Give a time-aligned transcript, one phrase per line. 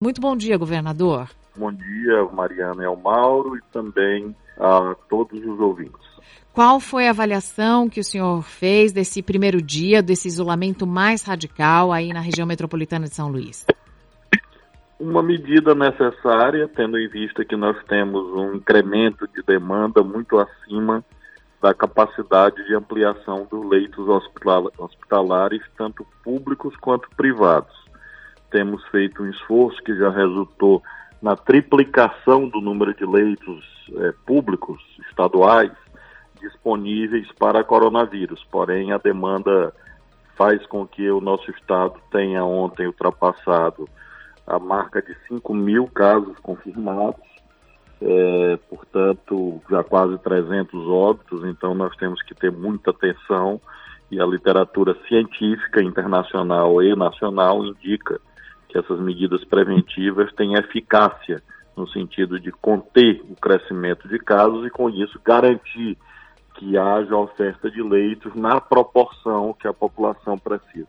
[0.00, 1.28] Muito bom dia, governador.
[1.56, 6.06] Bom dia, Mariana e ao Mauro e também a todos os ouvintes.
[6.52, 11.92] Qual foi a avaliação que o senhor fez desse primeiro dia, desse isolamento mais radical
[11.92, 13.66] aí na região metropolitana de São Luís?
[15.00, 21.04] Uma medida necessária, tendo em vista que nós temos um incremento de demanda muito acima
[21.60, 24.06] da capacidade de ampliação dos leitos
[24.78, 27.87] hospitalares, tanto públicos quanto privados.
[28.50, 30.82] Temos feito um esforço que já resultou
[31.20, 33.64] na triplicação do número de leitos
[33.96, 35.72] é, públicos estaduais
[36.40, 38.44] disponíveis para coronavírus.
[38.50, 39.72] Porém, a demanda
[40.36, 43.88] faz com que o nosso estado tenha ontem ultrapassado
[44.46, 47.20] a marca de 5 mil casos confirmados,
[48.00, 51.44] é, portanto, já quase 300 óbitos.
[51.44, 53.60] Então, nós temos que ter muita atenção
[54.10, 58.20] e a literatura científica internacional e nacional indica
[58.68, 61.42] que essas medidas preventivas têm eficácia
[61.76, 65.96] no sentido de conter o crescimento de casos e, com isso, garantir
[66.54, 70.88] que haja oferta de leitos na proporção que a população precisa.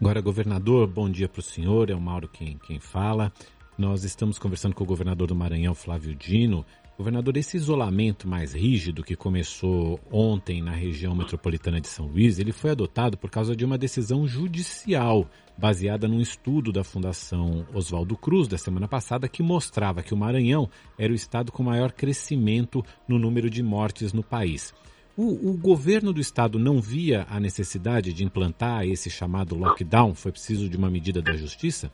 [0.00, 3.32] Agora, governador, bom dia para o senhor, é o Mauro quem, quem fala.
[3.76, 6.64] Nós estamos conversando com o governador do Maranhão, Flávio Dino.
[6.98, 12.50] Governador, esse isolamento mais rígido que começou ontem na região metropolitana de São Luís, ele
[12.50, 15.24] foi adotado por causa de uma decisão judicial
[15.56, 20.68] baseada num estudo da Fundação Oswaldo Cruz da semana passada que mostrava que o Maranhão
[20.98, 24.74] era o estado com maior crescimento no número de mortes no país.
[25.16, 30.16] O, o, governo do estado não via a necessidade de implantar esse chamado lockdown?
[30.16, 31.92] Foi preciso de uma medida da justiça?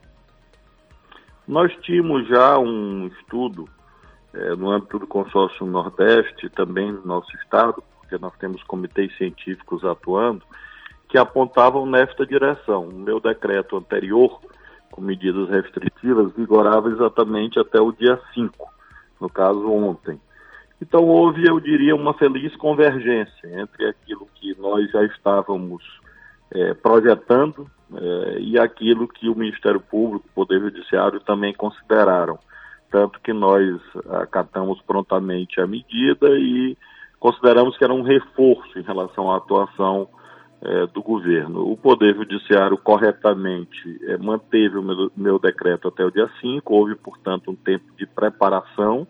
[1.46, 3.68] Nós tínhamos já um estudo
[4.34, 9.84] é, no âmbito do consórcio Nordeste, também no nosso estado, porque nós temos comitês científicos
[9.84, 10.42] atuando,
[11.08, 12.88] que apontavam nesta direção.
[12.88, 14.40] O meu decreto anterior,
[14.90, 18.68] com medidas restritivas, vigorava exatamente até o dia 5,
[19.20, 20.20] no caso ontem.
[20.80, 25.82] Então houve, eu diria, uma feliz convergência entre aquilo que nós já estávamos
[26.52, 32.38] é, projetando é, e aquilo que o Ministério Público, o Poder Judiciário também consideraram.
[32.94, 33.80] Tanto que nós
[34.22, 36.76] acatamos prontamente a medida e
[37.18, 40.06] consideramos que era um reforço em relação à atuação
[40.62, 41.68] é, do governo.
[41.68, 46.94] O Poder Judiciário corretamente é, manteve o meu, meu, decreto até o dia 5, houve,
[46.94, 49.08] portanto, um tempo de preparação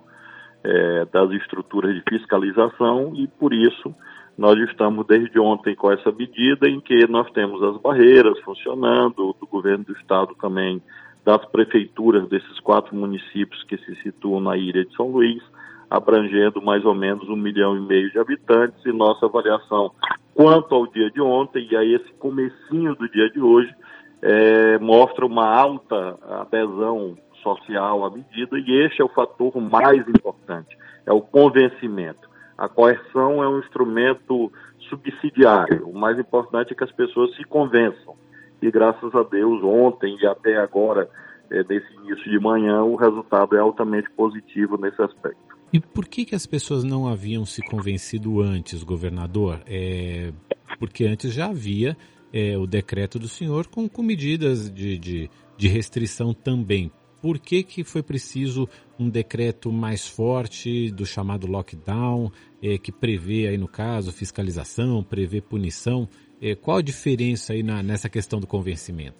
[0.65, 3.95] é, das estruturas de fiscalização e, por isso,
[4.39, 9.47] nós estamos desde ontem com essa medida em que nós temos as barreiras funcionando, do
[9.47, 10.81] governo do estado também,
[11.25, 15.43] das prefeituras desses quatro municípios que se situam na ilha de São Luís,
[15.89, 19.93] abrangendo mais ou menos um milhão e meio de habitantes, e nossa avaliação
[20.35, 23.73] quanto ao dia de ontem, e aí esse comecinho do dia de hoje,
[24.21, 30.77] é, mostra uma alta adesão social à medida, e este é o fator mais importante,
[31.07, 32.29] é o convencimento.
[32.57, 34.51] A coerção é um instrumento
[34.89, 38.17] subsidiário, o mais importante é que as pessoas se convençam,
[38.63, 41.09] e graças a Deus, ontem e até agora,
[41.51, 45.55] é, desse início de manhã, o resultado é altamente positivo nesse aspecto.
[45.73, 49.61] E por que, que as pessoas não haviam se convencido antes, governador?
[49.67, 50.33] É,
[50.79, 51.97] porque antes já havia
[52.33, 56.91] é, o decreto do senhor com, com medidas de, de, de, restrição também.
[57.21, 58.69] Por que, que foi preciso
[58.99, 62.31] um decreto mais forte do chamado lockdown,
[62.63, 66.09] é, que prevê aí no caso fiscalização, prevê punição?
[66.47, 69.17] É, qual a diferença aí na, nessa questão do convencimento?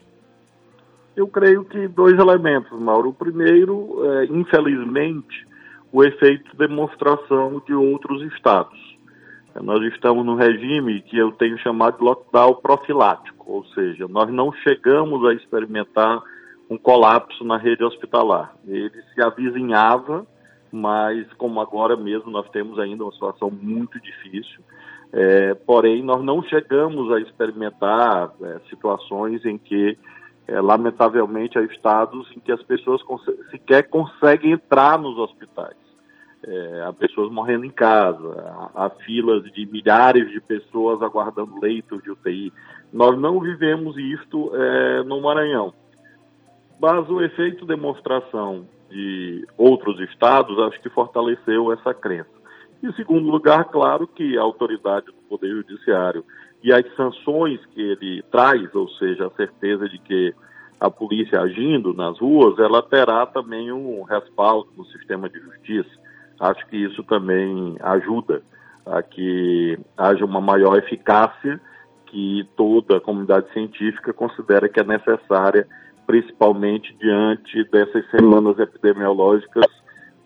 [1.17, 3.09] Eu creio que dois elementos, Mauro.
[3.09, 5.47] O primeiro, é, infelizmente,
[5.91, 8.79] o efeito demonstração de outros estados.
[9.63, 14.53] Nós estamos no regime que eu tenho chamado de lockdown profilático, ou seja, nós não
[14.53, 16.21] chegamos a experimentar
[16.69, 18.55] um colapso na rede hospitalar.
[18.67, 20.27] Ele se avizinhava,
[20.71, 24.61] mas como agora mesmo nós temos ainda uma situação muito difícil,
[25.17, 29.97] é, porém nós não chegamos a experimentar é, situações em que,
[30.49, 33.01] é, lamentavelmente, há estados em que as pessoas
[33.53, 35.77] sequer conseguem entrar nos hospitais.
[36.45, 42.03] É, há pessoas morrendo em casa, há, há, filas de milhares de pessoas aguardando leitos
[42.03, 42.53] de UTI.
[42.93, 45.73] Nós não vivemos isto é, no Maranhão.
[46.81, 52.44] Mas o efeito demonstração de outros estados acho que fortaleceu essa crença.
[52.85, 56.23] Em segundo lugar, claro que a autoridade do Poder Judiciário
[56.63, 60.35] e as sanções que ele traz, ou seja, a certeza de que
[60.79, 65.89] a polícia agindo nas ruas, ela terá também um respaldo no sistema de justiça.
[66.39, 68.43] Acho que isso também ajuda
[68.85, 71.59] a que haja uma maior eficácia
[72.05, 75.67] que toda a comunidade científica considera que é necessária,
[76.07, 79.65] principalmente diante dessas semanas epidemiológicas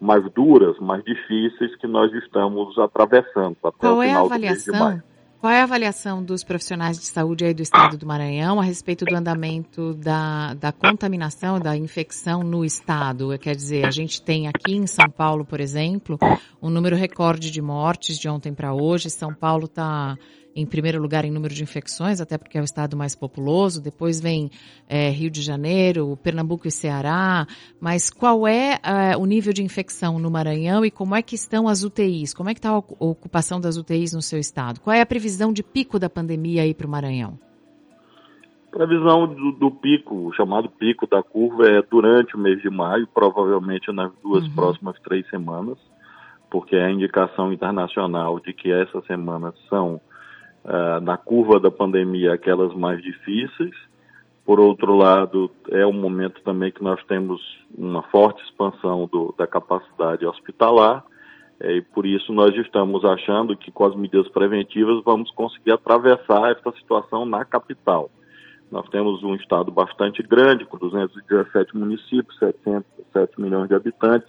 [0.00, 5.02] mais duras, mais difíceis que nós estamos atravessando até Qual o é final a avaliação?
[5.40, 9.04] Qual é a avaliação dos profissionais de saúde aí do estado do Maranhão a respeito
[9.04, 13.38] do andamento da, da contaminação, da infecção no estado?
[13.38, 16.18] Quer dizer, a gente tem aqui em São Paulo, por exemplo,
[16.60, 19.10] um número recorde de mortes de ontem para hoje.
[19.10, 20.18] São Paulo está
[20.54, 23.82] em primeiro lugar em número de infecções, até porque é o estado mais populoso.
[23.82, 24.50] Depois vem
[24.88, 27.46] é, Rio de Janeiro, Pernambuco e Ceará.
[27.80, 31.68] Mas qual é é, o nível de infecção no Maranhão e como é que estão
[31.68, 32.34] as UTIs?
[32.34, 34.80] Como é que está a ocupação das UTIs no seu estado?
[34.80, 37.38] Qual é a previsão de pico da pandemia aí para o Maranhão?
[38.70, 43.08] Previsão do, do, pico, o chamado pico da curva, é durante o mês de maio,
[43.14, 44.54] provavelmente nas duas uhum.
[44.54, 45.78] próximas três semanas,
[46.50, 49.98] porque é a indicação internacional de que essas semanas são
[50.68, 53.74] uh, na curva da pandemia aquelas mais difíceis.
[54.44, 57.40] Por outro lado, é um momento também que nós temos
[57.76, 61.04] uma forte expansão do, da capacidade hospitalar,
[61.60, 66.52] é, e por isso nós estamos achando que com as medidas preventivas vamos conseguir atravessar
[66.52, 68.10] essa situação na capital.
[68.70, 74.28] Nós temos um estado bastante grande, com 217 municípios, 707 milhões de habitantes,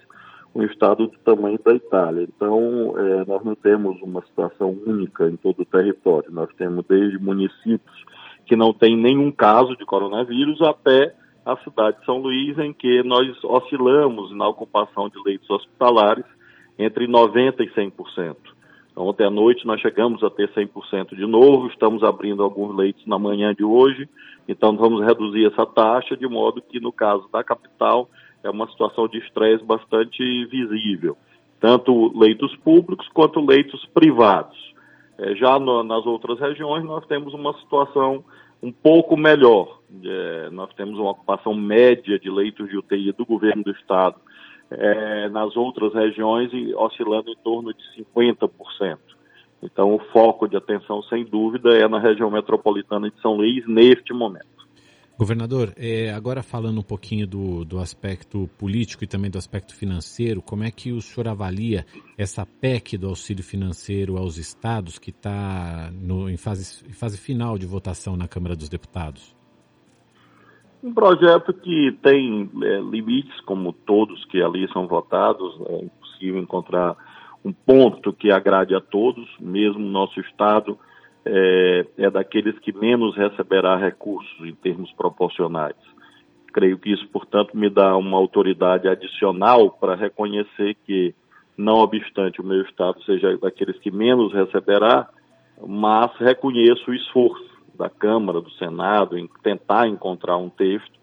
[0.54, 2.24] um estado do tamanho da Itália.
[2.24, 6.32] Então, é, nós não temos uma situação única em todo o território.
[6.32, 8.06] Nós temos desde municípios
[8.46, 11.14] que não têm nenhum caso de coronavírus até
[11.46, 16.26] a cidade de São Luís, em que nós oscilamos na ocupação de leitos hospitalares
[16.78, 18.36] entre 90% e 100%.
[18.96, 23.18] Ontem à noite nós chegamos a ter 100% de novo, estamos abrindo alguns leitos na
[23.18, 24.10] manhã de hoje,
[24.48, 28.10] então vamos reduzir essa taxa de modo que no caso da capital
[28.44, 31.18] é uma situação de estresse bastante visível,
[31.60, 34.58] tanto leitos públicos quanto leitos privados.
[35.18, 38.24] É, já no, nas outras regiões nós temos uma situação
[38.62, 39.80] um pouco melhor.
[40.04, 44.16] É, nós temos uma ocupação média de leitos de UTI do governo do estado
[44.72, 47.84] é, nas outras regiões oscilando em torno de
[48.20, 48.98] 50%.
[49.62, 54.14] Então, o foco de atenção, sem dúvida, é na região metropolitana de São Luís neste
[54.14, 54.59] momento.
[55.20, 60.42] Governador, é, agora falando um pouquinho do, do aspecto político e também do aspecto financeiro,
[60.42, 61.86] como é que o senhor avalia
[62.18, 65.92] essa PEC do auxílio financeiro aos estados que está
[66.30, 69.36] em fase, fase final de votação na Câmara dos Deputados?
[70.82, 76.96] Um projeto que tem é, limites, como todos que ali são votados, é impossível encontrar
[77.44, 80.80] um ponto que agrade a todos, mesmo nosso Estado
[81.32, 85.76] é, é daqueles que menos receberá recursos em termos proporcionais.
[86.52, 91.14] Creio que isso, portanto, me dá uma autoridade adicional para reconhecer que,
[91.56, 95.08] não obstante o meu Estado seja daqueles que menos receberá,
[95.68, 100.98] mas reconheço o esforço da Câmara, do Senado, em tentar encontrar um texto.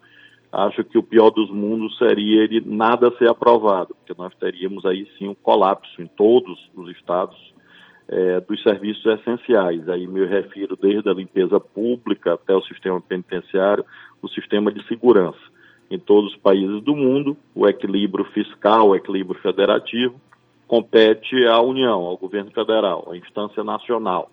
[0.51, 5.07] Acho que o pior dos mundos seria ele nada ser aprovado, porque nós teríamos aí
[5.17, 7.37] sim um colapso em todos os estados
[8.09, 9.87] é, dos serviços essenciais.
[9.89, 13.85] Aí me refiro desde a limpeza pública até o sistema penitenciário,
[14.21, 15.39] o sistema de segurança.
[15.89, 20.19] Em todos os países do mundo, o equilíbrio fiscal, o equilíbrio federativo,
[20.67, 24.29] compete à União, ao governo federal, à instância nacional.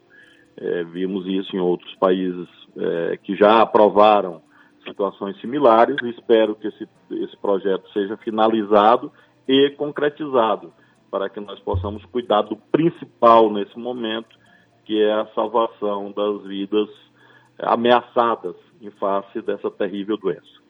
[0.56, 4.42] É, vimos isso em outros países é, que já aprovaram
[4.84, 5.96] situações similares.
[6.02, 9.12] Espero que esse, esse projeto seja finalizado
[9.48, 10.72] e concretizado
[11.14, 14.36] para que nós possamos cuidar do principal nesse momento,
[14.84, 16.88] que é a salvação das vidas
[17.56, 20.60] ameaçadas em face dessa terrível doença.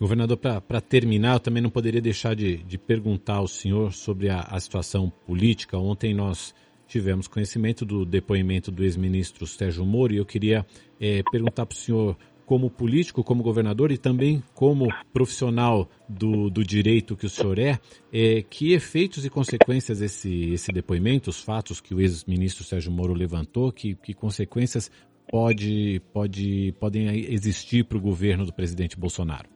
[0.00, 4.40] Governador, para terminar, eu também não poderia deixar de, de perguntar ao senhor sobre a,
[4.40, 5.76] a, situação política.
[5.76, 6.54] Ontem nós
[6.86, 10.64] tivemos conhecimento do depoimento do ex-ministro Sérgio Moro e eu queria
[10.98, 12.16] é, perguntar para o senhor
[12.48, 17.78] como político, como governador e também como profissional do, do direito que o senhor é,
[18.10, 23.12] é, que efeitos e consequências esse, esse depoimento, os fatos que o ex-ministro Sérgio Moro
[23.12, 24.90] levantou, que, que consequências
[25.30, 29.50] pode, pode, podem existir para o governo do presidente Bolsonaro?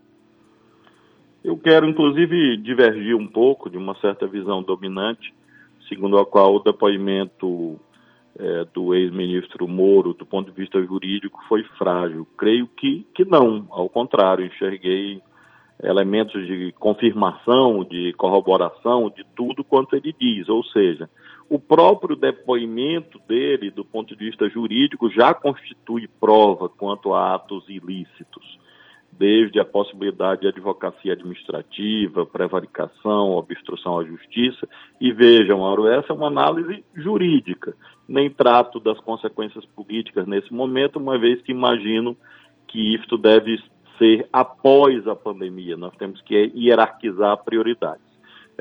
[1.43, 5.33] Eu quero, inclusive, divergir um pouco de uma certa visão dominante,
[5.89, 7.81] segundo a qual o depoimento
[8.39, 12.27] é, do ex-ministro Moro, do ponto de vista jurídico, foi frágil.
[12.37, 15.21] Creio que, que não, ao contrário, enxerguei
[15.83, 21.11] elementos de confirmação, de corroboração de tudo quanto ele diz, ou seja,
[21.49, 27.69] o próprio depoimento dele, do ponto de vista jurídico, já constitui prova quanto a atos
[27.69, 28.63] ilícitos
[29.13, 34.67] desde a possibilidade de advocacia administrativa, prevaricação, obstrução à justiça.
[35.01, 37.75] E vejam, Mauro, essa é uma análise jurídica.
[38.09, 42.17] Nem trato das consequências políticas nesse momento, uma vez que imagino
[42.67, 43.63] que isto deve
[43.99, 45.77] ser após a pandemia.
[45.77, 48.12] Nós temos que hierarquizar prioridades.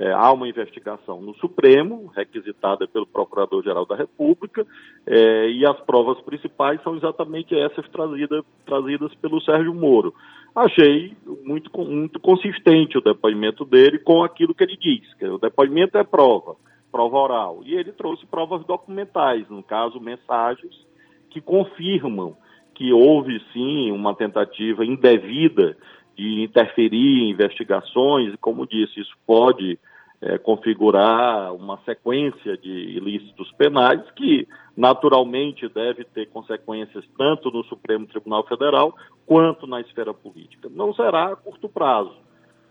[0.02, 4.66] É, há uma investigação no Supremo, requisitada pelo Procurador-Geral da República,
[5.06, 10.14] é, e as provas principais são exatamente essas trazidas, trazidas pelo Sérgio Moro
[10.56, 15.98] achei muito, muito consistente o depoimento dele com aquilo que ele diz, que o depoimento
[15.98, 16.56] é prova,
[16.92, 17.60] prova oral.
[17.64, 20.76] E ele trouxe provas documentais, no caso, mensagens
[21.30, 22.36] que confirmam
[22.76, 25.78] que houve sim uma tentativa indevida
[26.18, 29.80] de interferir em investigações, e como disse, isso pode
[30.22, 34.48] é, configurar uma sequência de ilícitos penais que,
[34.78, 40.70] naturalmente, deve ter consequências tanto no Supremo Tribunal Federal quanto na esfera política.
[40.70, 42.16] Não será a curto prazo,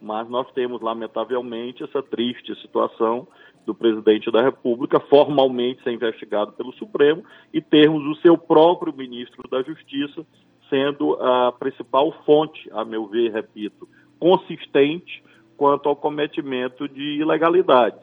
[0.01, 3.27] mas nós temos, lamentavelmente, essa triste situação
[3.67, 9.49] do presidente da República formalmente ser investigado pelo Supremo e termos o seu próprio ministro
[9.51, 10.25] da Justiça
[10.71, 13.89] sendo a principal fonte, a meu ver, repito,
[14.21, 15.23] consistente
[15.61, 18.01] quanto ao cometimento de ilegalidades,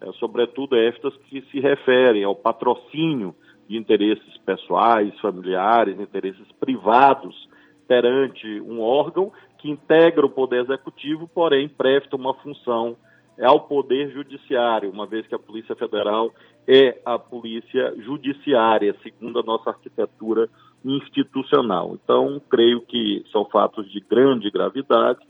[0.00, 3.34] é, sobretudo estas que se referem ao patrocínio
[3.68, 7.46] de interesses pessoais, familiares, interesses privados
[7.86, 12.96] perante um órgão que integra o Poder Executivo, porém presta uma função
[13.38, 16.32] ao Poder Judiciário, uma vez que a Polícia Federal
[16.66, 20.48] é a Polícia Judiciária, segundo a nossa arquitetura
[20.82, 21.98] institucional.
[22.02, 25.20] Então, creio que são fatos de grande gravidade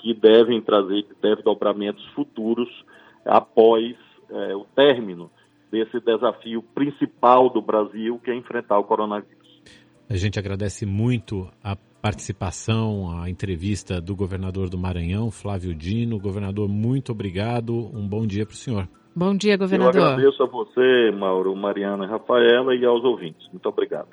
[0.00, 2.68] que devem trazer desdobramentos futuros
[3.24, 3.94] após
[4.30, 5.30] é, o término
[5.70, 9.40] desse desafio principal do Brasil, que é enfrentar o coronavírus.
[10.08, 16.18] A gente agradece muito a participação, a entrevista do governador do Maranhão, Flávio Dino.
[16.18, 17.74] Governador, muito obrigado.
[17.94, 18.88] Um bom dia para o senhor.
[19.14, 20.00] Bom dia, governador.
[20.00, 23.46] Eu agradeço a você, Mauro, Mariana e Rafaela, e aos ouvintes.
[23.52, 24.08] Muito obrigado.